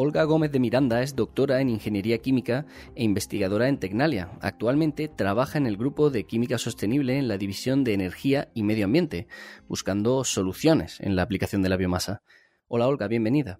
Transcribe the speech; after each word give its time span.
Olga 0.00 0.22
Gómez 0.22 0.52
de 0.52 0.60
Miranda 0.60 1.02
es 1.02 1.16
doctora 1.16 1.60
en 1.60 1.68
Ingeniería 1.68 2.18
Química 2.18 2.66
e 2.94 3.02
investigadora 3.02 3.66
en 3.66 3.80
Tecnalia. 3.80 4.30
Actualmente 4.40 5.08
trabaja 5.08 5.58
en 5.58 5.66
el 5.66 5.76
grupo 5.76 6.08
de 6.08 6.22
Química 6.22 6.56
Sostenible 6.56 7.18
en 7.18 7.26
la 7.26 7.36
División 7.36 7.82
de 7.82 7.94
Energía 7.94 8.48
y 8.54 8.62
Medio 8.62 8.84
Ambiente, 8.84 9.26
buscando 9.66 10.22
soluciones 10.22 11.00
en 11.00 11.16
la 11.16 11.22
aplicación 11.22 11.62
de 11.62 11.68
la 11.68 11.76
biomasa. 11.76 12.22
Hola 12.68 12.86
Olga, 12.86 13.08
bienvenida. 13.08 13.58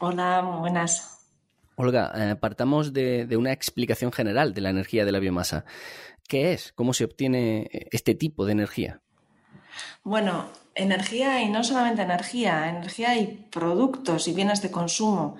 Hola, 0.00 0.40
buenas. 0.40 1.24
Olga, 1.76 2.10
eh, 2.16 2.34
partamos 2.34 2.92
de, 2.92 3.26
de 3.26 3.36
una 3.36 3.52
explicación 3.52 4.10
general 4.10 4.52
de 4.54 4.62
la 4.62 4.70
energía 4.70 5.04
de 5.04 5.12
la 5.12 5.20
biomasa. 5.20 5.66
¿Qué 6.26 6.52
es? 6.52 6.72
¿Cómo 6.72 6.94
se 6.94 7.04
obtiene 7.04 7.70
este 7.92 8.16
tipo 8.16 8.44
de 8.44 8.50
energía? 8.50 9.02
Bueno, 10.02 10.50
energía 10.74 11.42
y 11.42 11.48
no 11.48 11.64
solamente 11.64 12.02
energía, 12.02 12.68
energía 12.68 13.16
y 13.16 13.48
productos 13.50 14.28
y 14.28 14.32
bienes 14.32 14.62
de 14.62 14.70
consumo. 14.70 15.36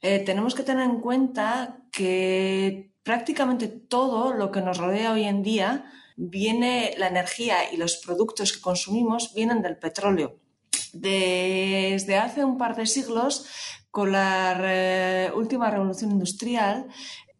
Eh, 0.00 0.18
tenemos 0.20 0.54
que 0.54 0.62
tener 0.62 0.84
en 0.84 1.00
cuenta 1.00 1.78
que 1.90 2.92
prácticamente 3.02 3.68
todo 3.68 4.32
lo 4.32 4.50
que 4.50 4.60
nos 4.60 4.78
rodea 4.78 5.12
hoy 5.12 5.24
en 5.24 5.42
día 5.42 5.90
viene, 6.16 6.94
la 6.98 7.08
energía 7.08 7.72
y 7.72 7.76
los 7.76 7.96
productos 7.96 8.52
que 8.52 8.60
consumimos 8.60 9.34
vienen 9.34 9.62
del 9.62 9.78
petróleo. 9.78 10.38
Desde 10.92 12.16
hace 12.16 12.44
un 12.44 12.56
par 12.56 12.76
de 12.76 12.86
siglos, 12.86 13.46
con 13.90 14.12
la 14.12 15.32
última 15.34 15.70
revolución 15.70 16.12
industrial, 16.12 16.88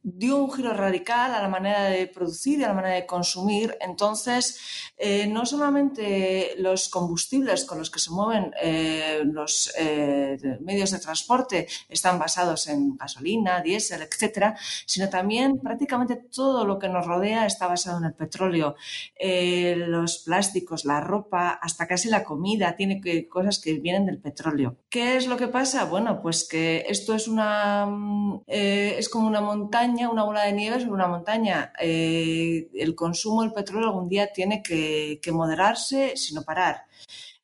dio 0.07 0.37
un 0.37 0.53
giro 0.53 0.75
radical 0.75 1.33
a 1.35 1.41
la 1.41 1.49
manera 1.49 1.85
de 1.85 2.07
producir 2.07 2.59
y 2.59 2.65
a 2.65 2.69
la 2.69 2.75
manera 2.75 2.95
de 2.95 3.07
consumir. 3.07 3.77
Entonces, 3.81 4.93
eh, 4.99 5.27
no 5.27 5.47
solamente 5.47 6.55
los 6.59 6.91
combustibles 6.91 7.65
con 7.65 7.79
los 7.79 7.91
que 7.91 7.99
se 7.99 8.11
mueven 8.11 8.53
eh, 8.63 9.23
los 9.25 9.73
eh, 9.79 10.37
medios 10.61 10.91
de 10.91 10.99
transporte 10.99 11.67
están 11.89 12.19
basados 12.19 12.69
en 12.69 12.99
gasolina, 12.99 13.63
diésel, 13.63 14.03
etcétera, 14.03 14.57
sino 14.85 15.09
también 15.09 15.59
prácticamente 15.59 16.17
todo 16.17 16.67
lo 16.67 16.79
que 16.79 16.91
nos 16.91 17.07
rodea 17.07 17.47
está 17.47 17.67
basado 17.67 17.99
en 17.99 18.05
el 18.05 18.15
petróleo. 18.15 18.77
los 19.19 20.19
plásticos, 20.19 20.85
la 20.85 21.01
ropa, 21.01 21.59
hasta 21.63 21.87
casi 21.87 22.09
la 22.11 22.25
comida, 22.25 22.77
tiene 22.77 23.01
que, 23.01 23.27
cosas 23.27 23.59
que 23.59 23.73
vienen 23.75 24.05
del 24.05 24.21
petróleo. 24.21 24.77
¿Qué 24.91 25.17
es 25.17 25.27
lo 25.27 25.39
que 25.39 25.49
pasa? 25.49 25.85
Bueno, 25.85 26.21
pues 26.21 26.47
que 26.47 26.85
esto 26.89 27.15
es 27.15 27.27
una 27.27 27.87
mm, 27.87 28.43
es 28.47 29.09
como 29.09 29.27
una 29.27 29.41
montaña 29.41 29.94
una 30.03 30.25
bola 30.25 30.45
de 30.45 30.53
nieve 30.53 30.81
sobre 30.81 30.93
una 30.93 31.07
montaña. 31.07 31.73
Eh, 31.81 32.69
el 32.75 32.95
consumo 32.95 33.43
del 33.43 33.53
petróleo 33.53 33.89
algún 33.89 34.09
día 34.09 34.33
tiene 34.33 34.63
que, 34.63 35.21
moderarse, 35.33 36.17
sino 36.17 36.43
parar. 36.43 36.87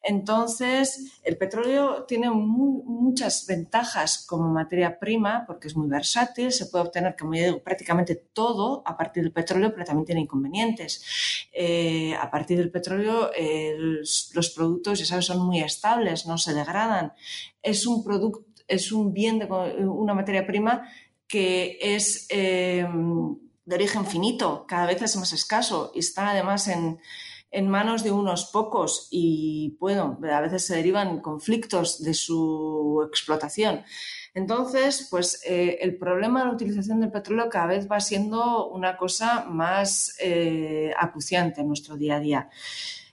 Entonces, 0.02 1.20
el 1.22 1.36
petróleo 1.36 2.04
tiene 2.04 2.30
muchas 2.30 3.46
ventajas 3.46 4.24
como 4.26 4.48
materia 4.48 4.98
prima 4.98 5.44
porque 5.46 5.68
es 5.68 5.76
muy 5.76 5.88
versátil, 5.88 6.52
se 6.52 6.66
puede 6.66 6.86
obtener, 6.86 7.16
como 7.18 7.32
prácticamente 7.62 8.14
todo 8.14 8.82
a 8.86 8.96
partir 8.96 9.22
del 9.22 9.32
petróleo, 9.32 9.72
pero 9.72 9.84
también 9.84 10.06
tiene 10.06 10.22
inconvenientes. 10.22 11.04
Eh, 11.52 12.14
a 12.14 12.30
partir 12.30 12.58
del 12.58 12.70
petróleo, 12.70 13.30
los 14.32 14.50
productos, 14.56 14.98
ya 14.98 15.04
sabes, 15.04 15.26
son 15.26 15.44
muy 15.44 15.60
estables, 15.60 16.26
no 16.26 16.38
se 16.38 16.54
degradan. 16.54 17.12
Es 17.62 17.86
un 17.86 18.02
producto, 18.02 18.50
es 18.70 18.92
un 18.92 19.12
bien 19.12 19.38
de 19.38 19.46
una 19.46 20.14
materia 20.14 20.46
prima 20.46 20.88
que 21.30 21.78
es 21.80 22.26
eh, 22.28 22.84
de 23.64 23.74
origen 23.74 24.04
finito, 24.04 24.66
cada 24.66 24.86
vez 24.86 25.00
es 25.00 25.16
más 25.16 25.32
escaso 25.32 25.92
y 25.94 26.00
está 26.00 26.30
además 26.30 26.66
en, 26.66 26.98
manos 27.68 28.02
de 28.02 28.10
unos 28.10 28.46
pocos 28.46 29.08
y 29.10 29.76
bueno, 29.78 30.18
a 30.22 30.40
veces 30.40 30.66
se 30.66 30.76
derivan 30.76 31.20
conflictos 31.20 32.02
de 32.02 32.14
su 32.14 33.04
explotación. 33.08 33.82
Entonces, 34.34 35.08
pues 35.10 35.42
eh, 35.44 35.78
el 35.80 35.98
problema 35.98 36.40
de 36.40 36.46
la 36.46 36.52
utilización 36.52 37.00
del 37.00 37.10
petróleo 37.10 37.48
cada 37.48 37.66
vez 37.66 37.88
va 37.90 38.00
siendo 38.00 38.68
una 38.68 38.96
cosa 38.96 39.44
más 39.46 40.16
eh, 40.20 40.92
acuciante 40.98 41.60
en 41.60 41.68
nuestro 41.68 41.96
día 41.96 42.16
a 42.16 42.20
día. 42.20 42.50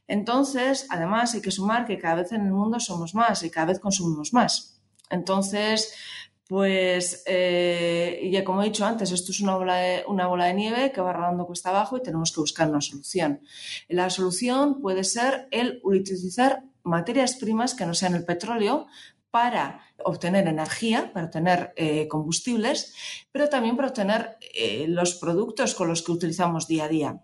Entonces, 0.08 0.88
además 0.90 1.34
hay 1.34 1.42
que 1.42 1.52
sumar 1.52 1.86
que 1.86 1.98
cada 1.98 2.16
vez 2.16 2.32
en 2.32 2.46
el 2.46 2.52
mundo 2.52 2.80
somos 2.80 3.14
más 3.14 3.44
y 3.44 3.50
cada 3.50 3.68
vez 3.68 3.80
consumimos 3.80 4.34
más. 4.34 4.80
Entonces, 5.10 5.94
pues, 6.48 7.24
eh, 7.26 8.30
ya 8.32 8.44
como 8.44 8.62
he 8.62 8.66
dicho 8.66 8.86
antes, 8.86 9.12
esto 9.12 9.32
es 9.32 9.42
una 9.42 9.56
bola, 9.56 9.76
de, 9.78 10.04
una 10.08 10.28
bola 10.28 10.46
de 10.46 10.54
nieve 10.54 10.92
que 10.92 11.02
va 11.02 11.12
rodando 11.12 11.46
cuesta 11.46 11.70
abajo 11.70 11.98
y 11.98 12.02
tenemos 12.02 12.32
que 12.32 12.40
buscar 12.40 12.70
una 12.70 12.82
solución. 12.82 13.42
La 13.90 14.10
solución 14.10 14.82
puede 14.82 15.04
ser 15.04 15.48
el 15.52 15.82
utilizar 15.84 16.64
materias 16.84 17.36
primas 17.36 17.76
que 17.76 17.86
no 17.86 17.94
sean 17.94 18.16
el 18.16 18.26
petróleo 18.26 18.88
para 19.30 19.82
obtener 20.04 20.48
energía, 20.48 21.12
para 21.14 21.26
obtener 21.26 21.74
eh, 21.76 22.08
combustibles, 22.08 22.94
pero 23.32 23.50
también 23.50 23.76
para 23.76 23.90
obtener 23.90 24.38
eh, 24.56 24.86
los 24.88 25.16
productos 25.16 25.76
con 25.76 25.90
los 25.90 26.02
que 26.02 26.14
utilizamos 26.14 26.68
día 26.68 26.86
a 26.86 26.88
día. 26.88 27.22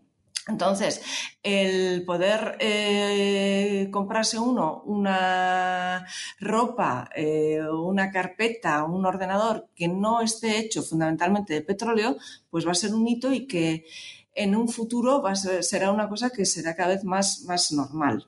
Entonces, 0.47 1.01
el 1.41 2.03
poder 2.05 2.57
eh, 2.59 3.87
comprarse 3.91 4.37
uno 4.37 4.83
una 4.85 6.05
ropa, 6.39 7.09
eh, 7.15 7.61
una 7.61 8.11
carpeta, 8.11 8.83
un 8.83 9.05
ordenador 9.05 9.69
que 9.73 9.87
no 9.87 10.21
esté 10.21 10.59
hecho 10.59 10.83
fundamentalmente 10.83 11.53
de 11.53 11.61
petróleo, 11.61 12.17
pues 12.49 12.67
va 12.67 12.71
a 12.71 12.75
ser 12.75 12.93
un 12.93 13.07
hito 13.07 13.31
y 13.31 13.47
que 13.47 13.85
en 14.35 14.55
un 14.55 14.67
futuro 14.67 15.23
será 15.61 15.91
una 15.91 16.09
cosa 16.09 16.29
que 16.29 16.45
será 16.45 16.75
cada 16.75 16.89
vez 16.89 17.05
más, 17.05 17.43
más 17.43 17.71
normal. 17.71 18.27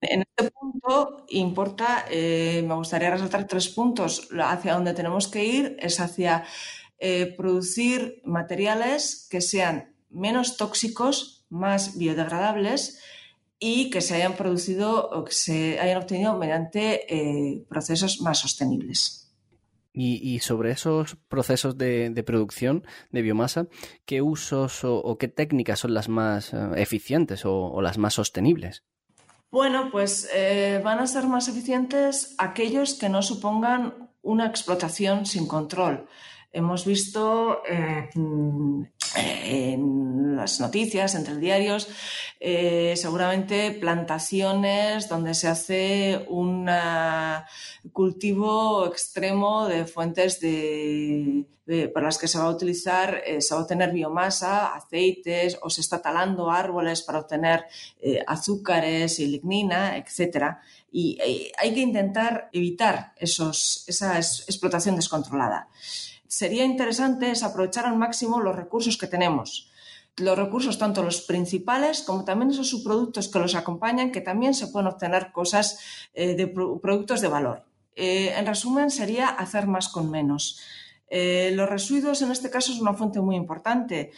En 0.00 0.22
este 0.22 0.50
punto 0.50 1.24
importa, 1.28 2.04
eh, 2.10 2.64
me 2.66 2.74
gustaría 2.74 3.10
resaltar 3.10 3.46
tres 3.46 3.68
puntos. 3.68 4.28
Hacia 4.40 4.74
donde 4.74 4.94
tenemos 4.94 5.28
que 5.28 5.44
ir 5.44 5.76
es 5.78 6.00
hacia 6.00 6.44
producir 7.36 8.20
materiales 8.24 9.28
que 9.30 9.40
sean 9.40 9.97
menos 10.10 10.56
tóxicos, 10.56 11.46
más 11.50 11.96
biodegradables 11.98 13.00
y 13.58 13.90
que 13.90 14.00
se 14.00 14.14
hayan 14.14 14.34
producido 14.34 15.08
o 15.10 15.24
que 15.24 15.32
se 15.32 15.80
hayan 15.80 15.98
obtenido 15.98 16.36
mediante 16.36 17.12
eh, 17.12 17.64
procesos 17.68 18.20
más 18.20 18.38
sostenibles. 18.38 19.24
Y, 20.00 20.38
sobre 20.38 20.70
esos 20.70 21.16
procesos 21.28 21.76
de, 21.76 22.22
producción 22.24 22.84
de 23.10 23.20
biomasa, 23.20 23.66
¿qué 24.04 24.22
usos 24.22 24.84
o, 24.84 25.18
qué 25.18 25.26
técnicas 25.26 25.80
son 25.80 25.92
las 25.92 26.08
más 26.08 26.54
eh, 26.54 26.56
eficientes 26.76 27.42
o, 27.44 27.82
las 27.82 27.98
más 27.98 28.14
sostenibles? 28.14 28.84
Bueno, 29.50 29.88
pues 29.90 30.30
eh, 30.32 30.80
van 30.84 31.00
a 31.00 31.06
ser 31.08 31.26
más 31.26 31.48
eficientes 31.48 32.36
aquellos 32.38 32.94
que 32.94 33.08
no 33.08 33.22
supongan 33.22 34.12
una 34.22 34.46
explotación 34.46 35.26
sin 35.26 35.48
control. 35.48 36.06
Hemos 36.52 36.84
visto 36.84 37.60
en 39.16 40.36
las 40.36 40.60
noticias, 40.60 41.14
entre 41.14 41.36
diarios, 41.36 41.88
eh, 42.40 42.94
seguramente 42.96 43.72
plantaciones 43.72 45.08
donde 45.08 45.34
se 45.34 45.48
hace 45.48 46.24
un 46.28 46.70
cultivo 47.92 48.86
extremo 48.86 49.66
de 49.66 49.84
fuentes 49.86 50.40
de, 50.40 51.46
para 51.92 52.06
las 52.06 52.18
que 52.18 52.28
se 52.28 52.38
va 52.38 52.44
a 52.44 52.50
utilizar, 52.50 53.22
eh, 53.26 53.40
se 53.40 53.54
va 53.54 53.60
a 53.60 53.62
obtener 53.64 53.92
biomasa, 53.92 54.74
aceites 54.74 55.58
o 55.60 55.68
se 55.68 55.80
está 55.80 56.00
talando 56.00 56.50
árboles 56.50 57.02
para 57.02 57.18
obtener 57.18 57.66
eh, 58.00 58.22
azúcares 58.26 59.18
y 59.18 59.26
lignina, 59.26 59.98
etc. 59.98 60.56
Y 60.90 61.18
hay 61.58 61.74
que 61.74 61.80
intentar 61.80 62.48
evitar 62.52 63.12
esos, 63.16 63.84
esa 63.86 64.16
explotación 64.16 64.96
descontrolada 64.96 65.68
sería 66.28 66.64
interesante 66.64 67.30
es 67.30 67.42
aprovechar 67.42 67.86
al 67.86 67.96
máximo 67.96 68.40
los 68.40 68.54
recursos 68.54 68.96
que 68.96 69.06
tenemos. 69.06 69.70
Los 70.18 70.36
recursos, 70.36 70.78
tanto 70.78 71.02
los 71.02 71.22
principales 71.22 72.02
como 72.02 72.24
también 72.24 72.50
esos 72.50 72.68
subproductos 72.68 73.28
que 73.28 73.38
los 73.38 73.54
acompañan, 73.54 74.12
que 74.12 74.20
también 74.20 74.52
se 74.52 74.66
pueden 74.68 74.88
obtener 74.88 75.32
cosas 75.32 75.78
eh, 76.12 76.34
de 76.34 76.46
productos 76.48 77.20
de 77.20 77.28
valor. 77.28 77.64
Eh, 77.94 78.34
en 78.36 78.46
resumen, 78.46 78.90
sería 78.90 79.28
hacer 79.28 79.66
más 79.66 79.88
con 79.88 80.10
menos. 80.10 80.60
Eh, 81.08 81.52
los 81.54 81.68
residuos, 81.68 82.20
en 82.22 82.30
este 82.30 82.50
caso, 82.50 82.72
es 82.72 82.80
una 82.80 82.94
fuente 82.94 83.20
muy 83.20 83.36
importante. 83.36 84.12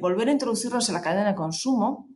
volver 0.00 0.28
a 0.28 0.32
introducirlos 0.32 0.88
en 0.88 0.94
la 0.94 1.02
cadena 1.02 1.28
de 1.28 1.36
consumo 1.36 2.08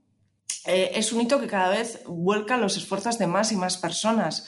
es 0.66 1.12
un 1.12 1.20
hito 1.20 1.40
que 1.40 1.46
cada 1.46 1.70
vez 1.70 2.02
vuelca 2.06 2.58
los 2.58 2.76
esfuerzos 2.76 3.16
de 3.16 3.26
más 3.26 3.52
y 3.52 3.56
más 3.56 3.78
personas. 3.78 4.46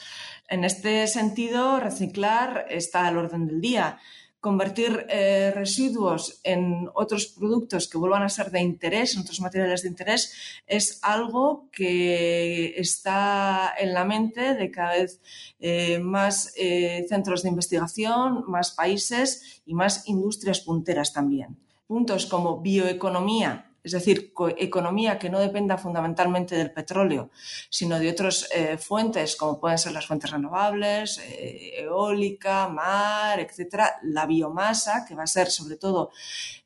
En 0.49 0.63
este 0.65 1.07
sentido, 1.07 1.79
reciclar 1.79 2.65
está 2.69 3.07
al 3.07 3.17
orden 3.17 3.47
del 3.47 3.61
día 3.61 3.97
convertir 4.43 5.05
eh, 5.07 5.53
residuos 5.55 6.41
en 6.43 6.89
otros 6.95 7.27
productos 7.27 7.87
que 7.87 7.97
vuelvan 7.97 8.23
a 8.23 8.27
ser 8.27 8.51
de 8.51 8.59
interés, 8.59 9.15
en 9.15 9.21
otros 9.21 9.39
materiales 9.39 9.83
de 9.83 9.87
interés, 9.87 10.33
es 10.67 10.99
algo 11.01 11.69
que 11.71 12.73
está 12.75 13.73
en 13.79 13.93
la 13.93 14.03
mente 14.03 14.53
de 14.53 14.69
cada 14.69 14.95
vez 14.95 15.21
eh, 15.61 15.97
más 15.99 16.53
eh, 16.57 17.05
centros 17.07 17.41
de 17.43 17.49
investigación, 17.55 18.43
más 18.47 18.71
países 18.71 19.61
y 19.65 19.73
más 19.75 20.09
industrias 20.09 20.59
punteras 20.59 21.13
también. 21.13 21.57
Puntos 21.87 22.25
como 22.25 22.59
bioeconomía 22.59 23.72
es 23.83 23.91
decir, 23.91 24.33
economía 24.57 25.19
que 25.19 25.29
no 25.29 25.39
dependa 25.39 25.77
fundamentalmente 25.77 26.55
del 26.55 26.71
petróleo, 26.71 27.31
sino 27.69 27.99
de 27.99 28.09
otras 28.09 28.47
eh, 28.55 28.77
fuentes 28.77 29.35
como 29.35 29.59
pueden 29.59 29.77
ser 29.77 29.91
las 29.91 30.07
fuentes 30.07 30.31
renovables, 30.31 31.19
eh, 31.19 31.81
eólica, 31.81 32.69
mar, 32.69 33.41
etcétera, 33.41 33.99
la 34.03 34.25
biomasa, 34.25 35.05
que 35.05 35.15
va 35.15 35.23
a 35.23 35.27
ser 35.27 35.51
sobre 35.51 35.75
todo 35.75 36.11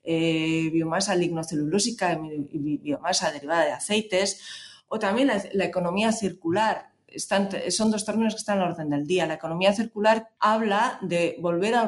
eh, 0.04 0.70
biomasa 0.72 1.16
lignocelulósica 1.16 2.20
y 2.52 2.78
biomasa 2.78 3.32
derivada 3.32 3.66
de 3.66 3.72
aceites, 3.72 4.40
o 4.88 5.00
también 5.00 5.30
la 5.54 5.66
economía 5.66 6.12
circular, 6.12 6.94
son 7.18 7.92
dos 7.92 8.06
términos 8.06 8.34
que 8.34 8.40
están 8.40 8.58
en 8.58 8.64
la 8.64 8.70
orden 8.70 8.90
del 8.90 9.08
día. 9.08 9.26
La 9.26 9.36
economía 9.36 9.74
circular 9.74 10.30
habla 10.40 11.00
de 11.02 11.38
volver 11.40 11.76
a 11.76 11.86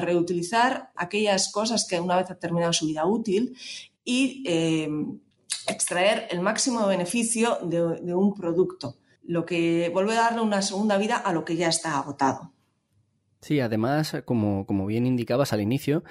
reutilizar, 0.00 0.90
aquellas 0.96 1.50
cosas 1.50 1.86
que 1.88 2.00
una 2.00 2.16
vez 2.16 2.30
ha 2.30 2.38
terminado 2.38 2.72
su 2.72 2.86
vida 2.86 3.06
útil 3.06 3.56
y 4.04 4.44
eh, 4.46 4.88
extraer 5.68 6.28
el 6.30 6.40
máximo 6.40 6.86
beneficio 6.86 7.58
de, 7.62 8.14
un 8.14 8.34
producto, 8.34 8.96
lo 9.22 9.44
que 9.46 9.90
vuelve 9.92 10.12
a 10.12 10.22
darle 10.22 10.42
una 10.42 10.62
segunda 10.62 10.98
vida 10.98 11.16
a 11.16 11.32
lo 11.32 11.44
que 11.44 11.56
ya 11.56 11.68
está 11.68 11.98
agotado. 11.98 12.52
Sí, 13.40 13.60
además, 13.60 14.16
como, 14.24 14.66
como 14.66 14.86
bien 14.86 15.06
indicabas 15.06 15.52
al 15.52 15.60
inicio, 15.60 16.02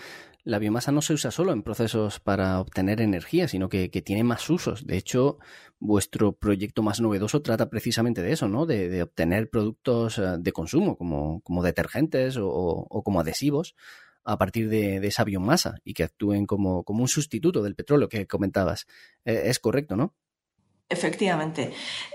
la 0.46 0.60
biomasa 0.60 0.92
no 0.92 1.02
se 1.02 1.14
usa 1.14 1.32
solo 1.32 1.54
en 1.54 1.64
procesos 1.64 2.20
para 2.20 2.60
obtener 2.60 3.00
energía, 3.00 3.48
sino 3.48 3.70
que, 3.70 3.88
tiene 3.90 4.24
más 4.26 4.50
usos. 4.50 4.86
De 4.86 4.98
hecho, 4.98 5.38
vuestro 5.80 6.34
proyecto 6.34 6.84
más 6.84 7.00
novedoso 7.00 7.42
trata 7.42 7.70
precisamente 7.70 8.22
de 8.22 8.34
eso, 8.34 8.50
¿no? 8.50 8.66
De, 8.66 9.02
obtener 9.02 9.50
productos 9.50 10.18
eh, 10.18 10.36
de 10.40 10.52
consumo, 10.52 10.98
como, 10.98 11.42
como 11.42 11.64
detergentes 11.64 12.38
o, 12.40 13.02
como 13.06 13.22
adhesivos, 13.22 13.76
a 14.24 14.38
partir 14.38 14.70
de, 14.70 15.06
esa 15.06 15.24
biomasa 15.24 15.76
y 15.84 15.94
que 15.94 16.04
actúen 16.04 16.46
como, 16.46 16.84
un 16.88 17.08
sustituto 17.08 17.62
del 17.62 17.76
petróleo 17.76 18.10
que 18.10 18.28
comentabas. 18.28 18.88
Eh, 19.26 19.44
es 19.46 19.60
correcto, 19.60 19.96
¿no? 19.96 20.14
Efectivamente. 20.90 21.74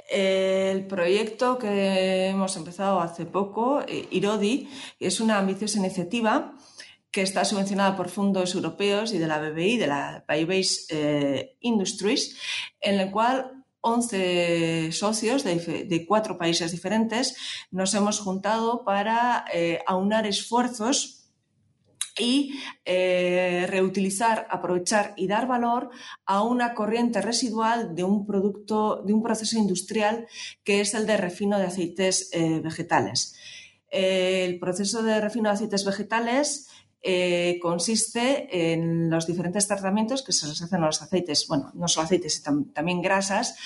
El 0.08 0.86
proyecto 0.86 1.58
que 1.58 2.28
hemos 2.28 2.56
empezado 2.56 3.00
hace 3.00 3.26
poco, 3.26 3.82
eh, 3.86 4.06
IRODI, 4.10 4.68
es 5.00 5.20
una 5.20 5.38
ambiciosa 5.38 5.78
iniciativa 5.78 6.54
que 7.10 7.22
está 7.22 7.44
subvencionada 7.44 7.96
por 7.96 8.08
fondos 8.08 8.54
europeos 8.54 9.12
y 9.12 9.18
de 9.18 9.26
la 9.26 9.38
BBI, 9.38 9.78
de 9.78 9.86
la 9.86 10.24
Bay-Based 10.28 10.86
eh, 10.90 11.56
Industries, 11.60 12.36
en 12.80 13.00
el 13.00 13.10
cual 13.10 13.64
11 13.80 14.92
socios 14.92 15.44
de, 15.44 16.04
cuatro 16.06 16.36
países 16.36 16.72
diferentes 16.72 17.36
nos 17.70 17.94
hemos 17.94 18.20
juntado 18.20 18.84
para 18.84 19.44
eh, 19.52 19.80
aunar 19.86 20.26
esfuerzos 20.26 21.17
y 22.18 22.58
eh, 22.84 23.66
reutilizar, 23.68 24.46
aprovechar 24.50 25.14
y 25.16 25.26
dar 25.26 25.46
valor 25.46 25.90
a 26.26 26.42
una 26.42 26.74
corriente 26.74 27.22
residual 27.22 27.94
de 27.94 28.04
un 28.04 28.26
producto, 28.26 29.02
de 29.04 29.12
un 29.12 29.22
proceso 29.22 29.58
industrial 29.58 30.26
que 30.64 30.80
es 30.80 30.94
el 30.94 31.06
de 31.06 31.16
refino 31.16 31.58
de 31.58 31.66
aceites 31.66 32.30
vegetales. 32.62 33.34
el 33.90 34.58
proceso 34.58 35.02
de 35.02 35.20
refino 35.20 35.48
de 35.48 35.54
aceites 35.54 35.84
vegetales 35.84 36.68
eh, 37.00 37.58
consiste 37.62 38.72
en 38.72 39.08
los 39.08 39.26
diferentes 39.26 39.68
tratamientos 39.68 40.22
que 40.22 40.32
se 40.32 40.48
les 40.48 40.60
hacen 40.60 40.82
a 40.82 40.86
los 40.86 41.00
aceites, 41.00 41.46
bueno, 41.46 41.70
no 41.74 41.86
solo 41.86 42.06
aceites, 42.06 42.42
también 42.42 43.00
grasas, 43.00 43.56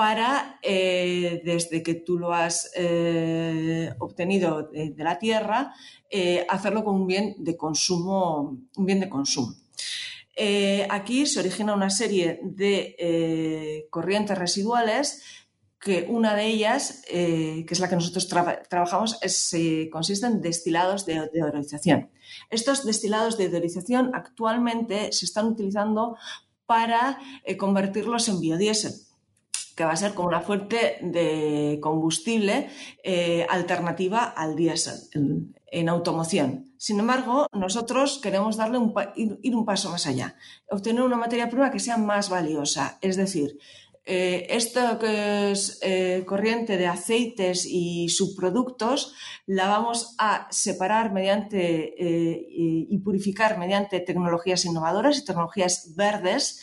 para, 0.00 0.58
eh, 0.62 1.42
desde 1.44 1.82
que 1.82 1.92
tú 1.92 2.18
lo 2.18 2.32
has 2.32 2.70
eh, 2.74 3.92
obtenido 3.98 4.62
de, 4.62 4.94
la 4.96 5.18
tierra, 5.18 5.74
hacerlo 6.48 6.84
con 6.84 6.94
un 7.02 7.06
bien 7.06 7.34
de 7.36 7.54
consumo. 7.54 8.56
Un 8.76 8.86
bien 8.86 9.00
de 9.00 9.10
consumo. 9.10 9.52
aquí 10.88 11.26
se 11.26 11.40
origina 11.40 11.74
una 11.74 11.90
serie 11.90 12.40
de 12.42 13.86
corrientes 13.90 14.38
residuales 14.38 15.22
que 15.78 16.06
una 16.08 16.34
de 16.34 16.46
ellas, 16.46 17.02
que 17.06 17.66
es 17.68 17.80
la 17.80 17.90
que 17.90 17.96
nosotros 17.96 18.26
trabajamos, 18.70 19.20
consiste 19.92 20.26
en 20.26 20.40
destilados 20.40 21.04
de, 21.04 21.28
de 21.30 21.42
oroización. 21.42 22.08
Estos 22.48 22.86
destilados 22.86 23.36
de 23.36 23.44
idealización 23.44 24.12
actualmente 24.14 25.12
se 25.12 25.26
están 25.26 25.44
utilizando 25.44 26.16
para 26.64 27.18
eh, 27.44 27.56
convertirlos 27.56 28.28
en 28.28 28.40
biodiesel 28.40 28.92
que 29.80 29.86
va 29.86 29.92
a 29.92 29.96
ser 29.96 30.12
como 30.12 30.28
una 30.28 30.42
fuente 30.42 30.98
de 31.00 31.78
combustible 31.80 32.68
eh, 33.02 33.46
alternativa 33.48 34.24
al 34.24 34.54
diésel 34.54 34.98
en, 35.72 35.88
automoción. 35.88 36.74
Sin 36.76 37.00
embargo, 37.00 37.46
nosotros 37.54 38.20
queremos 38.22 38.58
darle 38.58 38.78
ir 39.16 39.56
un 39.56 39.64
paso 39.64 39.88
más 39.88 40.06
allá, 40.06 40.36
obtener 40.68 41.00
una 41.00 41.16
materia 41.16 41.48
prima 41.48 41.70
que 41.70 41.78
sea 41.80 41.96
más 41.96 42.28
valiosa, 42.28 42.98
es 43.00 43.16
decir, 43.16 43.58
eh, 44.04 44.48
esto 44.50 44.98
que 44.98 45.52
es 45.52 45.78
eh, 45.80 46.24
corriente 46.26 46.76
de 46.76 46.86
aceites 46.86 47.64
y 47.64 48.10
subproductos 48.10 49.14
la 49.46 49.66
vamos 49.68 50.14
a 50.18 50.46
separar 50.50 51.10
mediante 51.10 51.94
y 51.98 52.98
purificar 52.98 53.56
mediante 53.56 54.00
tecnologías 54.00 54.66
innovadoras 54.66 55.16
y 55.18 55.24
tecnologías 55.24 55.94
verdes 55.96 56.60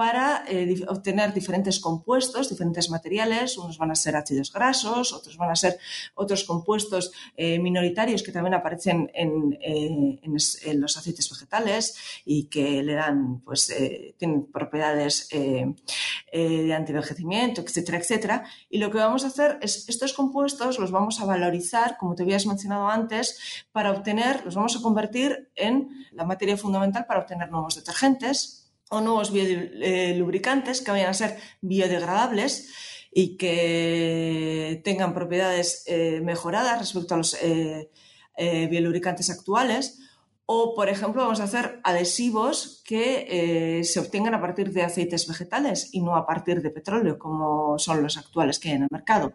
para 0.00 0.44
eh, 0.48 0.82
obtener 0.88 1.34
diferentes 1.34 1.78
compuestos, 1.78 2.48
diferentes 2.48 2.88
materiales. 2.88 3.58
Unos 3.58 3.76
van 3.76 3.90
a 3.90 3.94
ser 3.94 4.16
ácidos 4.16 4.50
grasos, 4.50 5.12
otros 5.12 5.36
van 5.36 5.50
a 5.50 5.54
ser 5.54 5.78
otros 6.14 6.44
compuestos 6.44 7.12
eh, 7.36 7.58
minoritarios 7.58 8.22
que 8.22 8.32
también 8.32 8.54
aparecen 8.54 9.10
eh, 9.12 10.18
en, 10.22 10.80
los 10.80 10.96
aceites 10.96 11.28
vegetales 11.28 12.22
y 12.24 12.44
que 12.44 12.82
le 12.82 12.94
dan, 12.94 13.40
pues, 13.40 13.70
tienen 14.16 14.46
propiedades 14.46 15.28
de 15.28 16.74
antivejecimiento, 16.74 17.60
etcétera, 17.60 17.98
etcétera. 17.98 18.44
Y 18.70 18.78
lo 18.78 18.90
que 18.90 18.96
vamos 18.96 19.24
a 19.24 19.26
hacer 19.26 19.58
es 19.60 19.86
estos 19.90 20.14
compuestos 20.14 20.78
los 20.78 20.92
vamos 20.92 21.20
a 21.20 21.26
valorizar, 21.26 21.98
como 21.98 22.14
te 22.14 22.22
habías 22.22 22.46
mencionado 22.46 22.88
antes, 22.88 23.66
para 23.70 23.90
obtener, 23.90 24.46
los 24.46 24.54
vamos 24.54 24.74
a 24.76 24.80
convertir 24.80 25.50
en 25.56 26.06
la 26.12 26.24
materia 26.24 26.56
fundamental 26.56 27.04
para 27.04 27.20
obtener 27.20 27.50
nuevos 27.50 27.74
detergentes, 27.74 28.60
o 28.90 29.00
nuevos 29.00 29.32
biolubricantes 29.32 30.82
que 30.82 30.90
vayan 30.90 31.10
a 31.10 31.14
ser 31.14 31.38
biodegradables 31.60 32.68
y 33.12 33.36
que 33.36 34.80
tengan 34.84 35.14
propiedades 35.14 35.84
eh, 35.86 36.20
mejoradas 36.22 36.78
respecto 36.78 37.14
a 37.14 37.18
los 37.18 37.34
eh, 37.42 37.90
eh, 38.36 38.66
biolubricantes 38.66 39.30
actuales. 39.30 40.00
O, 40.46 40.74
por 40.74 40.88
ejemplo, 40.88 41.22
vamos 41.22 41.40
a 41.40 41.44
hacer 41.44 41.80
adhesivos 41.84 42.82
que 42.84 43.80
se 43.84 44.00
obtengan 44.00 44.34
a 44.34 44.40
partir 44.40 44.72
de 44.72 44.82
aceites 44.82 45.28
vegetales 45.28 45.90
y 45.92 46.00
no 46.00 46.16
a 46.16 46.26
partir 46.26 46.60
de 46.60 46.70
petróleo, 46.70 47.20
como 47.20 47.78
son 47.78 48.02
los 48.02 48.16
actuales 48.18 48.58
que 48.58 48.70
hay 48.70 48.74
en 48.74 48.82
el 48.82 48.88
mercado. 48.90 49.32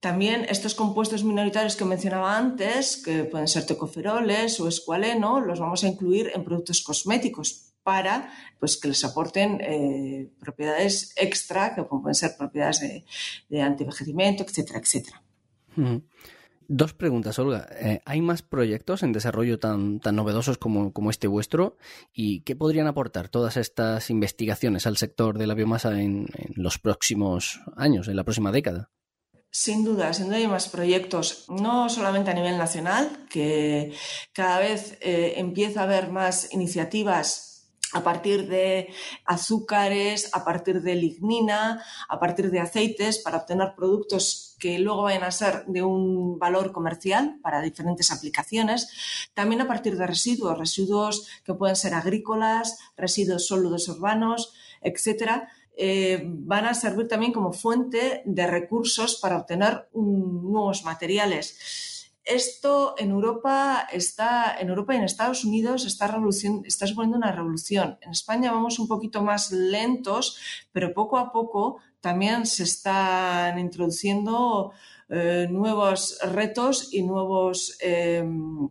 También 0.00 0.44
estos 0.48 0.74
compuestos 0.74 1.22
minoritarios 1.22 1.76
que 1.76 1.84
mencionaba 1.84 2.36
antes, 2.36 2.96
que 2.96 3.22
pueden 3.22 3.46
ser 3.46 3.64
tocoferoles 3.64 4.58
o 4.58 4.66
escualeno, 4.66 5.40
los 5.40 5.60
vamos 5.60 5.84
a 5.84 5.86
incluir 5.86 6.32
en 6.34 6.42
productos 6.42 6.82
cosméticos 6.82 7.71
para 7.82 8.32
pues, 8.58 8.76
que 8.76 8.88
les 8.88 9.04
aporten 9.04 9.60
eh, 9.60 10.30
propiedades 10.40 11.12
extra, 11.16 11.74
que 11.74 11.82
pueden 11.82 12.14
ser 12.14 12.36
propiedades 12.36 12.80
de, 12.80 13.04
de 13.48 13.62
antivejecimiento, 13.62 14.44
etcétera, 14.44 14.78
etcétera. 14.78 15.22
Dos 16.74 16.94
preguntas, 16.94 17.38
Olga. 17.38 17.68
Eh, 17.72 18.00
¿Hay 18.06 18.22
más 18.22 18.40
proyectos 18.40 19.02
en 19.02 19.12
desarrollo 19.12 19.58
tan, 19.58 20.00
tan 20.00 20.16
novedosos 20.16 20.56
como, 20.56 21.10
este 21.10 21.26
vuestro? 21.26 21.76
¿Y 22.14 22.40
qué 22.44 22.56
podrían 22.56 22.86
aportar 22.86 23.28
todas 23.28 23.58
estas 23.58 24.08
investigaciones 24.08 24.86
al 24.86 24.96
sector 24.96 25.36
de 25.36 25.46
la 25.46 25.54
biomasa 25.54 26.00
en, 26.00 26.28
los 26.54 26.78
próximos 26.78 27.60
años, 27.76 28.08
en 28.08 28.16
la 28.16 28.24
próxima 28.24 28.52
década? 28.52 28.90
Sin 29.50 29.84
duda, 29.84 30.14
sin 30.14 30.28
duda 30.28 30.36
hay 30.36 30.46
más 30.46 30.70
proyectos, 30.70 31.44
no 31.50 31.90
solamente 31.90 32.30
a 32.30 32.34
nivel 32.34 32.56
nacional, 32.56 33.26
que 33.28 33.92
cada 34.32 34.58
vez 34.58 34.96
eh, 35.02 35.34
empieza 35.36 35.80
a 35.80 35.84
haber 35.84 36.10
más 36.10 36.54
iniciativas 36.54 37.51
a 37.92 38.02
partir 38.02 38.48
de 38.48 38.88
azúcares, 39.24 40.30
a 40.32 40.44
partir 40.44 40.82
de 40.82 40.94
lignina, 40.94 41.82
a 42.08 42.18
partir 42.18 42.50
de 42.50 42.60
aceites, 42.60 43.18
para 43.18 43.38
obtener 43.38 43.74
productos 43.76 44.56
que 44.58 44.78
luego 44.78 45.02
vayan 45.02 45.24
a 45.24 45.30
ser 45.30 45.64
de 45.66 45.82
un 45.82 46.38
valor 46.38 46.72
comercial 46.72 47.38
para 47.42 47.60
diferentes 47.60 48.10
aplicaciones. 48.12 48.88
También 49.34 49.60
a 49.60 49.68
partir 49.68 49.96
de 49.96 50.06
residuos, 50.06 50.58
residuos 50.58 51.26
que 51.44 51.54
pueden 51.54 51.76
ser 51.76 51.94
agrícolas, 51.94 52.78
residuos 52.96 53.46
sólidos 53.46 53.88
urbanos, 53.88 54.54
etcétera. 54.80 55.48
Eh, 55.76 56.22
van 56.24 56.66
a 56.66 56.74
servir 56.74 57.08
también 57.08 57.32
como 57.32 57.52
fuente 57.52 58.22
de 58.26 58.46
recursos 58.46 59.18
para 59.20 59.38
obtener 59.38 59.88
nuevos 59.94 60.84
materiales 60.84 61.91
esto 62.24 62.94
en 62.98 63.10
Europa 63.10 63.86
está, 63.92 64.56
en 64.58 64.68
Europa 64.68 64.94
y 64.94 64.98
en 64.98 65.04
Estados 65.04 65.44
Unidos 65.44 65.84
está, 65.84 66.06
revolución, 66.06 66.62
suponiendo 66.68 67.16
una 67.16 67.32
revolución. 67.32 67.98
En 68.00 68.10
España 68.10 68.52
vamos 68.52 68.78
un 68.78 68.88
poquito 68.88 69.22
más 69.22 69.50
lentos, 69.50 70.38
pero 70.72 70.94
poco 70.94 71.18
a 71.18 71.32
poco 71.32 71.78
también 72.00 72.46
se 72.46 72.64
están 72.64 73.58
introduciendo 73.58 74.72
eh, 75.08 75.46
nuevos 75.50 76.18
retos 76.22 76.92
y 76.92 77.02
nuevas 77.02 77.76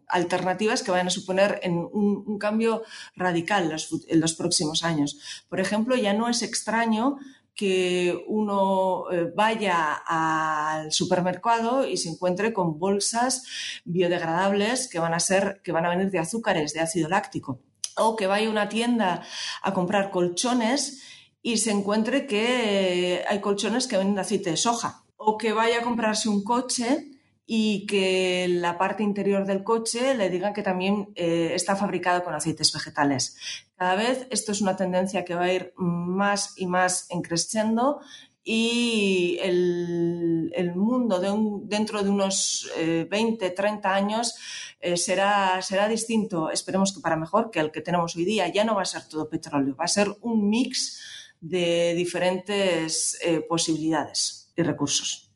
alternativas 0.07 0.81
que 0.81 0.91
vayan 0.91 1.07
a 1.07 1.11
suponer 1.11 1.61
un, 1.65 2.39
cambio 2.39 2.83
radical 3.15 3.75
en 4.07 4.19
los 4.19 4.33
próximos 4.33 4.83
años. 4.83 5.45
Por 5.49 5.59
ejemplo, 5.59 5.95
ya 5.95 6.13
no 6.13 6.29
es 6.29 6.41
extraño 6.41 7.17
que 7.61 8.25
uno 8.25 9.03
eh, 9.11 9.31
vaya 9.35 9.93
al 9.93 10.91
supermercado 10.91 11.87
y 11.87 11.95
se 11.97 12.09
encuentre 12.09 12.53
con 12.53 12.79
bolsas 12.79 13.43
biodegradables 13.85 14.87
que 14.87 14.97
van 14.97 15.13
a 15.13 15.19
ser, 15.19 15.61
que 15.63 15.71
van 15.71 15.85
a 15.85 15.89
venir 15.89 16.09
de 16.09 16.17
azúcares, 16.17 16.73
de 16.73 16.79
ácido 16.79 17.07
láctico. 17.07 17.59
O 17.97 18.15
que 18.15 18.25
vaya 18.25 18.47
a 18.47 18.49
una 18.49 18.67
tienda 18.67 19.21
a 19.61 19.73
comprar 19.75 20.09
colchones 20.09 21.03
y 21.43 21.57
se 21.57 21.69
encuentre 21.69 22.25
que 22.25 23.23
hay 23.29 23.41
colchones 23.41 23.85
que 23.85 23.97
vienen 23.97 24.15
de 24.15 24.21
aceite 24.21 24.49
de 24.49 24.57
soja. 24.57 25.03
O 25.15 25.37
que 25.37 25.53
vaya 25.53 25.81
a 25.81 25.83
comprarse 25.83 26.29
un 26.29 26.43
coche 26.43 27.11
y 27.53 27.85
que 27.85 28.47
la 28.47 28.77
parte 28.77 29.03
interior 29.03 29.45
del 29.45 29.61
coche 29.61 30.15
le 30.15 30.29
digan 30.29 30.53
que 30.53 30.63
también 30.63 31.11
eh, 31.15 31.51
está 31.53 31.75
fabricado 31.75 32.23
con 32.23 32.33
aceites 32.33 32.71
vegetales. 32.71 33.35
Cada 33.75 33.95
vez 33.95 34.25
esto 34.29 34.53
es 34.53 34.61
una 34.61 34.77
tendencia 34.77 35.25
que 35.25 35.35
va 35.35 35.43
a 35.43 35.51
ir 35.51 35.73
más 35.75 36.53
y 36.55 36.65
más 36.65 37.09
creciendo 37.21 37.99
y 38.41 39.37
el, 39.41 40.71
mundo 40.77 41.19
dentro 41.65 42.01
de 42.01 42.09
unos 42.09 42.71
20, 42.77 43.45
eh, 43.45 43.49
30 43.49 43.93
años 43.93 44.33
eh, 44.79 44.95
será, 44.95 45.61
será 45.61 45.89
distinto, 45.89 46.51
esperemos 46.51 46.93
que 46.93 47.01
para 47.01 47.17
mejor, 47.17 47.51
que 47.51 47.59
el 47.59 47.71
que 47.71 47.81
tenemos 47.81 48.15
hoy 48.15 48.23
día. 48.23 48.47
Ya 48.47 48.63
no 48.63 48.75
va 48.75 48.83
a 48.83 48.85
ser 48.85 49.09
todo 49.09 49.27
petróleo, 49.27 49.75
va 49.75 49.83
a 49.83 49.89
ser 49.89 50.07
un 50.21 50.49
mix 50.49 51.01
de 51.41 51.95
diferentes 51.95 53.19
posibilidades 53.49 54.53
y 54.55 54.63
recursos. 54.63 55.30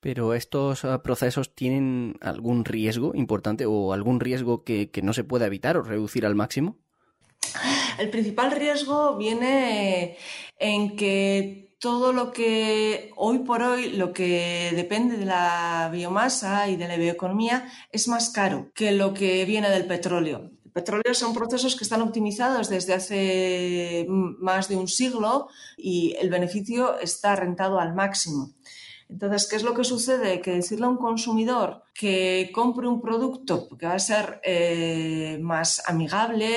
Pero 0.00 0.34
estos 0.34 0.84
ah, 0.84 1.02
procesos 1.02 1.54
tienen 1.54 2.16
algún 2.20 2.64
riesgo 2.64 3.12
importante 3.14 3.66
o 3.66 3.92
algún 3.92 4.20
riesgo 4.20 4.62
que, 4.62 4.90
no 5.02 5.12
se 5.12 5.24
pueda 5.24 5.46
evitar 5.46 5.76
o 5.76 5.82
reducir 5.82 6.24
al 6.24 6.34
máximo? 6.34 6.78
El 7.98 8.10
principal 8.10 8.52
riesgo 8.52 9.16
viene 9.16 10.16
en 10.58 10.96
que 10.96 11.74
todo 11.80 12.12
lo 12.12 12.32
que 12.32 13.10
hoy 13.16 13.40
por 13.40 13.62
hoy, 13.62 13.90
lo 13.90 14.12
que 14.12 14.72
depende 14.74 15.16
de 15.16 15.24
la 15.24 15.88
biomasa 15.92 16.68
y 16.68 16.76
de 16.76 16.88
la 16.88 16.96
bioeconomía, 16.96 17.68
es 17.90 18.08
más 18.08 18.30
caro 18.30 18.70
que 18.74 18.92
lo 18.92 19.14
que 19.14 19.44
viene 19.44 19.70
del 19.70 19.86
petróleo. 19.86 20.50
El 20.64 20.72
petróleo 20.72 21.14
son 21.14 21.34
procesos 21.34 21.74
que 21.74 21.84
están 21.84 22.02
optimizados 22.02 22.68
desde 22.68 22.94
hace 22.94 24.06
más 24.08 24.68
de 24.68 24.76
un 24.76 24.86
siglo 24.86 25.48
y 25.76 26.14
el 26.20 26.30
beneficio 26.30 26.98
está 27.00 27.34
rentado 27.34 27.80
al 27.80 27.94
máximo. 27.94 28.52
Entonces, 29.08 29.48
¿qué 29.48 29.56
es 29.56 29.62
lo 29.62 29.74
que 29.74 29.84
sucede? 29.84 30.42
Que 30.42 30.52
decirle 30.52 30.84
a 30.84 30.90
un 30.90 30.98
consumidor 30.98 31.84
que 31.94 32.50
compre 32.54 32.86
un 32.86 33.00
producto 33.00 33.68
que 33.78 33.86
va 33.86 33.94
a 33.94 33.98
ser 33.98 34.40
eh, 34.44 35.38
más 35.40 35.82
amigable 35.86 36.48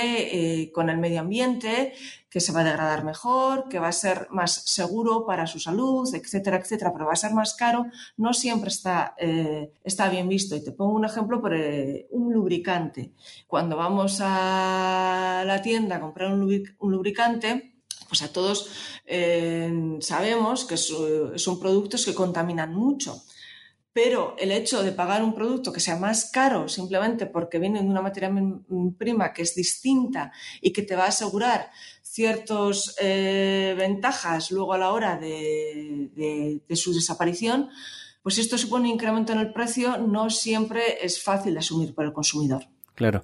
eh, 0.62 0.72
con 0.72 0.89
el 0.89 0.98
medio 0.98 1.22
ambiente, 1.22 1.93
que 2.29 2.41
se 2.41 2.51
va 2.51 2.62
a 2.62 2.63
degradar 2.65 3.05
mejor, 3.05 3.70
que 3.70 3.79
va 3.79 3.88
a 3.88 3.93
ser 3.93 4.27
más 4.31 4.51
seguro 4.51 5.25
para 5.25 5.48
su 5.48 5.60
salud, 5.60 6.13
etcétera, 6.13 6.58
etcétera, 6.58 6.91
pero 6.91 7.05
va 7.05 7.13
a 7.13 7.15
ser 7.15 7.34
más 7.34 7.55
caro, 7.55 7.86
no 8.17 8.34
siempre 8.34 8.70
está, 8.70 9.15
eh, 9.17 9.72
está 9.84 10.10
bien 10.10 10.27
visto. 10.27 10.55
Y 10.55 10.63
te 10.63 10.74
pongo 10.74 10.93
un 10.93 11.05
ejemplo 11.05 11.41
por 11.41 11.53
un 11.53 12.34
lubricante. 12.34 13.13
Cuando 13.48 13.77
vamos 13.77 14.20
a 14.22 15.43
la 15.46 15.62
tienda 15.62 15.96
a 15.96 16.01
comprar 16.01 16.34
un 16.34 16.91
lubricante, 16.91 17.70
pues 18.12 18.24
a 18.24 18.34
todos 18.34 18.70
eh, 19.06 19.72
sabemos 20.01 20.65
que 20.65 20.75
son 20.75 21.60
productos 21.62 22.03
que 22.03 22.13
contaminan 22.13 22.75
mucho. 22.75 23.24
Pero 23.94 24.36
el 24.38 24.51
hecho 24.51 24.84
de 24.84 24.91
pagar 24.91 25.24
un 25.24 25.34
producto 25.34 25.72
que 25.72 25.80
sea 25.80 25.96
más 25.96 26.30
caro 26.30 26.68
simplemente 26.68 27.25
porque 27.25 27.58
viene 27.58 27.82
de 27.82 27.88
una 27.88 28.01
materia 28.01 28.30
prima 28.98 29.32
que 29.32 29.44
es 29.44 29.56
distinta 29.56 30.34
y 30.60 30.74
que 30.74 30.82
te 30.82 30.98
va 30.98 31.06
a 31.06 31.08
asegurar 31.08 31.72
ciertas 32.03 32.96
eh, 33.00 33.74
ventajas 33.77 34.51
luego 34.51 34.74
a 34.74 34.77
la 34.77 34.91
hora 34.91 35.18
de, 35.18 36.60
de 36.68 36.75
su 36.75 36.94
desaparición, 36.94 37.70
pues 38.22 38.38
esto 38.39 38.58
supone 38.58 38.89
un 38.89 38.96
incremento 38.96 39.32
en 39.32 39.39
el 39.39 39.53
precio, 39.53 39.98
no 39.98 40.30
siempre 40.30 40.98
es 41.01 41.24
fácil 41.24 41.53
de 41.53 41.60
asumir 41.60 41.96
por 41.96 42.03
el 42.03 42.12
consumidor. 42.12 42.68
Claro. 42.94 43.24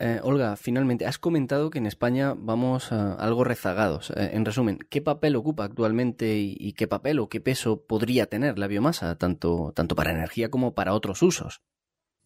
Eh, 0.00 0.20
Olga, 0.22 0.56
finalmente, 0.56 1.06
has 1.06 1.18
comentado 1.18 1.70
que 1.70 1.78
en 1.78 1.86
España 1.86 2.34
vamos 2.36 2.92
algo 2.92 3.42
rezagados. 3.42 4.10
Eh, 4.10 4.30
en 4.34 4.44
resumen, 4.44 4.78
¿qué 4.90 5.02
papel 5.02 5.34
ocupa 5.34 5.64
actualmente 5.64 6.36
y, 6.38 6.72
qué 6.74 6.86
papel 6.86 7.18
o 7.18 7.28
qué 7.28 7.40
peso 7.40 7.84
podría 7.84 8.26
tener 8.26 8.58
la 8.58 8.68
biomasa, 8.68 9.18
tanto, 9.18 9.72
tanto 9.74 9.96
para 9.96 10.12
energía 10.12 10.50
como 10.50 10.74
para 10.74 10.94
otros 10.94 11.22
usos? 11.22 11.62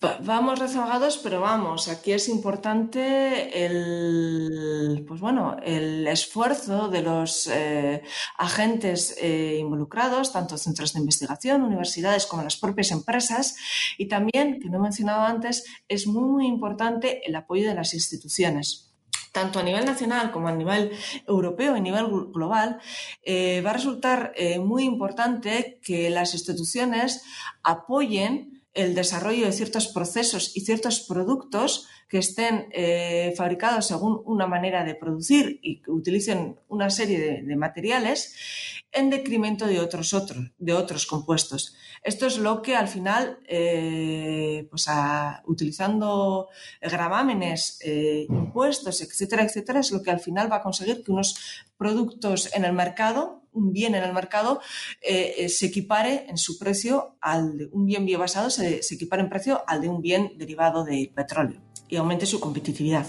Vamos 0.02 0.58
rezagados, 0.58 1.16
pero 1.18 1.40
vamos, 1.40 1.86
aquí 1.86 2.10
es 2.10 2.28
importante 2.28 3.64
el, 3.64 5.04
pues 5.06 5.20
bueno, 5.20 5.56
el 5.62 6.08
esfuerzo 6.08 6.88
de 6.88 7.02
los 7.02 7.46
eh, 7.46 8.02
agentes 8.36 9.16
eh, 9.20 9.58
involucrados, 9.60 10.32
tanto 10.32 10.58
centros 10.58 10.92
de 10.92 10.98
investigación, 10.98 11.62
universidades 11.62 12.26
como 12.26 12.42
las 12.42 12.56
propias 12.56 12.90
empresas. 12.90 13.54
Y 13.96 14.08
también, 14.08 14.58
que 14.58 14.68
no 14.68 14.78
he 14.78 14.80
mencionado 14.80 15.22
antes, 15.22 15.64
es 15.86 16.08
muy, 16.08 16.28
muy 16.28 16.46
importante 16.48 17.20
el 17.24 17.36
apoyo 17.36 17.68
de 17.68 17.76
las 17.76 17.94
instituciones 17.94 18.88
tanto 19.30 19.60
a 19.60 19.62
nivel 19.62 19.86
nacional 19.86 20.30
como 20.30 20.48
a 20.48 20.52
nivel 20.52 20.90
europeo 21.26 21.74
y 21.74 21.78
a 21.78 21.82
nivel 21.82 22.04
global, 22.34 22.80
eh, 23.22 23.62
va 23.64 23.70
a 23.70 23.72
resultar 23.72 24.34
muy 24.60 24.84
importante 24.84 25.80
que 25.82 26.10
las 26.10 26.34
instituciones 26.34 27.22
apoyen 27.62 28.61
el 28.74 28.94
desarrollo 28.94 29.46
de 29.46 29.52
ciertos 29.52 29.88
procesos 29.88 30.56
y 30.56 30.62
ciertos 30.62 31.00
productos 31.00 31.88
que 32.08 32.18
estén 32.18 32.68
eh, 32.72 33.32
fabricados 33.36 33.86
según 33.86 34.20
una 34.26 34.46
manera 34.46 34.84
de 34.84 34.94
producir 34.94 35.58
y 35.62 35.80
que 35.80 35.90
utilicen 35.90 36.58
una 36.68 36.90
serie 36.90 37.42
de, 37.42 37.56
materiales 37.56 38.34
en 38.92 39.08
decremento 39.08 39.66
de 39.66 39.80
otros, 39.80 40.12
otros, 40.12 40.50
de 40.58 40.74
otros 40.74 41.06
compuestos. 41.06 41.74
Esto 42.02 42.26
es 42.26 42.36
lo 42.36 42.60
que 42.60 42.76
al 42.76 42.88
final, 42.88 43.38
eh, 43.48 44.66
pues 44.68 44.86
utilizando 45.46 46.48
gravámenes, 46.82 47.78
eh, 47.82 48.26
impuestos, 48.28 49.00
etcétera, 49.00 49.44
etcétera, 49.44 49.80
es 49.80 49.90
lo 49.90 50.02
que 50.02 50.10
al 50.10 50.20
final 50.20 50.52
va 50.52 50.56
a 50.56 50.62
conseguir 50.62 51.02
que 51.02 51.12
unos 51.12 51.64
productos 51.78 52.54
en 52.54 52.66
el 52.66 52.74
mercado 52.74 53.41
un 53.52 53.72
bien 53.72 53.94
en 53.94 54.02
el 54.02 54.12
mercado 54.12 54.60
eh, 55.00 55.34
eh, 55.38 55.48
se 55.48 55.66
equipare 55.66 56.26
en 56.28 56.38
su 56.38 56.58
precio 56.58 57.16
al 57.20 57.58
de 57.58 57.68
un 57.72 57.86
bien 57.86 58.06
biobasado, 58.06 58.50
se, 58.50 58.82
se 58.82 58.94
equipare 58.94 59.22
en 59.22 59.28
precio 59.28 59.62
al 59.66 59.80
de 59.80 59.88
un 59.88 60.00
bien 60.00 60.32
derivado 60.36 60.84
de 60.84 61.10
petróleo 61.14 61.60
y 61.88 61.96
aumente 61.96 62.26
su 62.26 62.40
competitividad. 62.40 63.06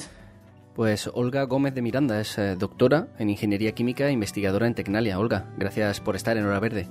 Pues 0.76 1.08
Olga 1.14 1.44
Gómez 1.44 1.76
de 1.76 1.82
Miranda 1.82 2.20
es 2.20 2.38
eh, 2.38 2.56
doctora 2.58 3.08
en 3.20 3.30
Ingeniería 3.30 3.74
Química 3.74 4.08
e 4.08 4.12
investigadora 4.12 4.66
en 4.66 4.74
Tecnalia. 4.74 5.20
Olga, 5.20 5.54
gracias 5.58 6.00
por 6.00 6.16
estar 6.16 6.36
en 6.36 6.46
Hora 6.46 6.60
Verde. 6.60 6.88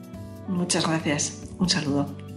Muchas 0.48 0.86
gracias. 0.86 1.50
Un 1.58 1.68
saludo. 1.68 2.31